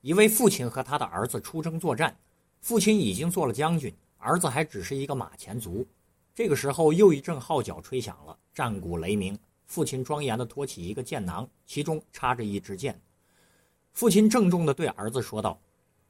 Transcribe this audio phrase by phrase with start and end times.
[0.00, 2.16] 一位父亲和他的儿子出征作战，
[2.60, 5.86] 父亲已经做了将军，儿子还只是一个马前卒。
[6.34, 9.38] 这个时候，又一阵号角吹响了，战鼓雷鸣。
[9.64, 13.00] 父亲庄严地托起一个箭囊，其中插着一支箭。
[13.92, 15.58] 父亲郑重地对儿子说道：“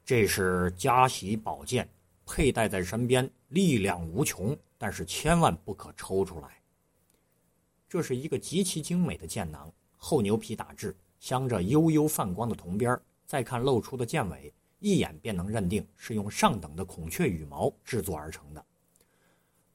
[0.05, 1.89] 这是家喜宝剑，
[2.25, 6.49] 佩戴在身边，力量无穷，但是千万不可抽出来。”
[7.89, 12.99] 这是一个极其精美的箭囊，厚牛皮打制，镶着悠悠泛光的铜边。
[13.27, 18.65] 再看露出的箭尾，一眼便能认定是用上等的孔雀羽毛制作而成的。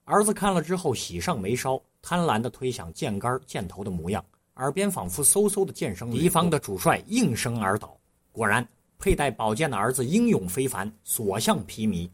[0.05, 6.11] 儿子看了之后，喜上眉梢，贪婪地推想箭杆、箭头的模样，耳边仿佛嗖嗖的箭声。
[6.11, 7.97] 敌方的主帅应声而倒。
[8.33, 8.67] 果然，
[8.99, 12.11] 佩戴宝剑的儿子英勇非凡，所向披靡。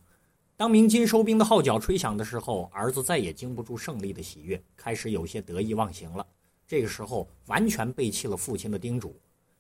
[0.57, 6.27] 当鸣金收兵的号角吹响的时候，儿子再也经不住胜利的喜悦，开始有些得意忘形了。
[6.67, 9.19] 这个时候，完全背弃了父亲的叮嘱，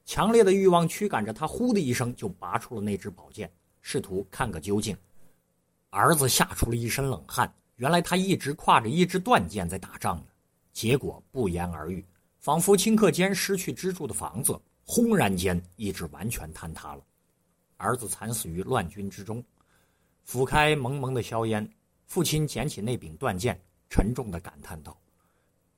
[0.09, 4.97] 强烈的欲望驱赶着他，呼的一声就拔出了那支宝剑，试图看个究竟。
[5.91, 10.25] 儿子吓出了一身冷汗，原来他一直挎着一支断剑在打仗呢。
[10.73, 12.03] 结果不言而喻，
[12.39, 17.05] 仿佛顷刻间失去支柱的房子，轰然间意志完全坍塌了。
[17.77, 19.45] 儿子惨死于乱军之中。
[20.27, 21.71] 抚开蒙蒙的硝烟，
[22.07, 24.99] 父亲捡起那柄断剑，沉重地感叹道：“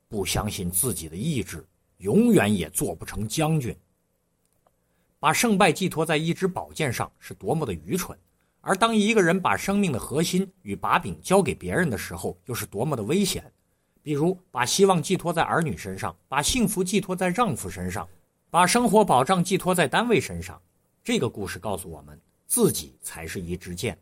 [0.09, 3.77] 不相信自己的意志，永远也做不成将军。
[5.21, 8.19] 把胜败寄托在一支宝剑上，是多么的愚蠢！
[8.63, 13.45] 而当一个人把生命的核心与把柄交给别人的时候，又是多么的危险！
[14.03, 18.09] 比如，把希望寄托在儿女身上，把幸福寄托在丈夫身上，
[18.51, 20.61] 把生活保障寄托在单位身上。
[21.05, 23.97] 这个故事告诉我们，自己才是一支箭。”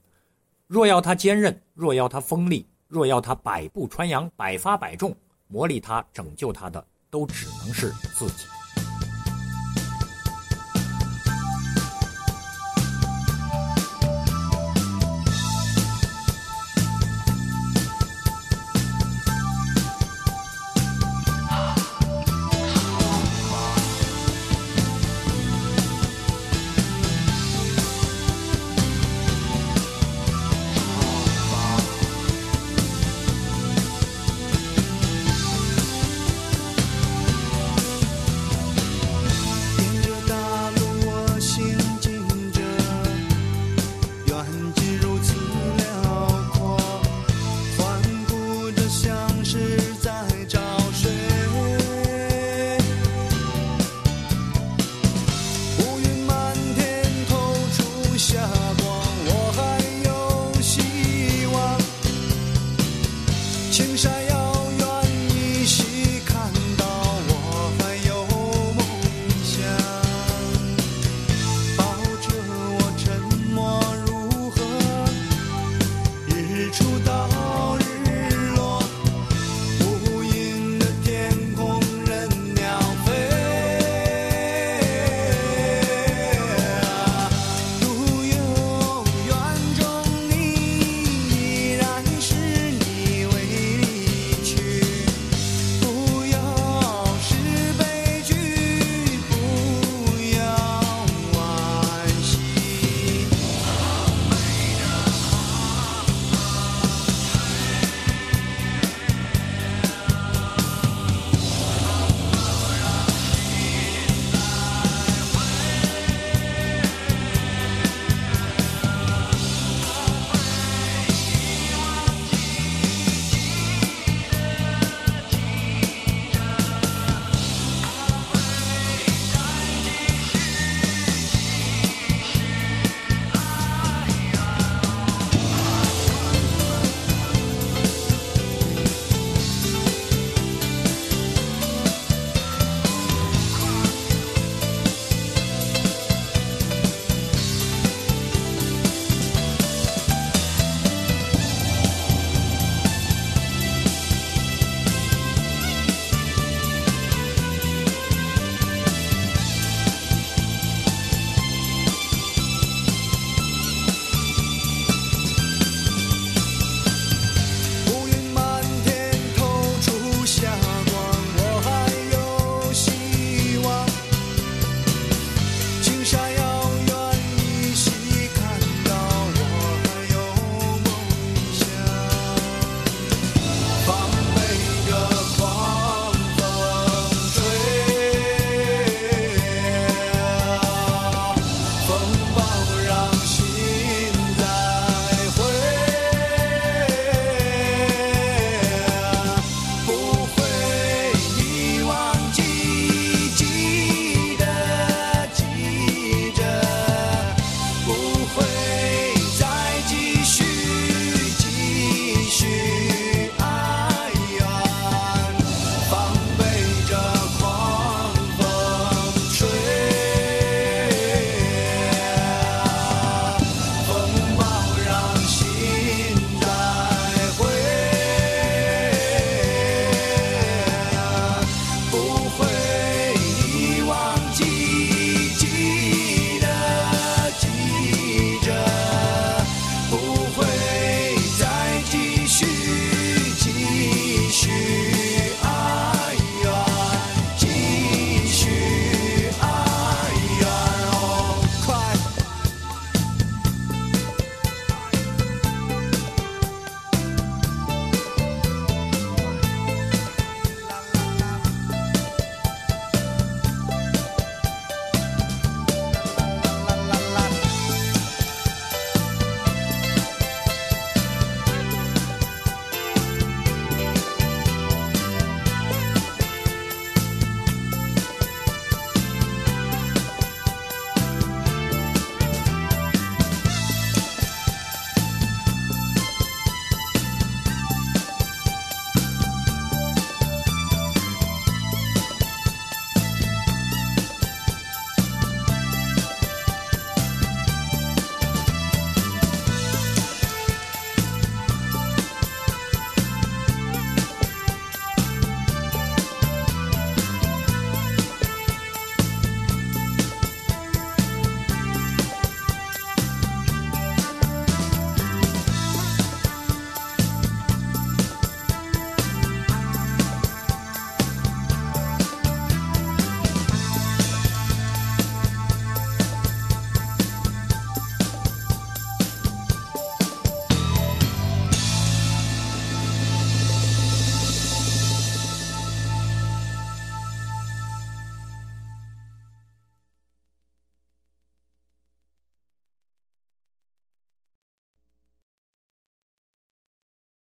[0.69, 5.17] 若要他坚韧，若要他锋利，若要他百步穿杨、百发百中，
[5.49, 8.58] 磨砺他、拯救他的，都只能是自己。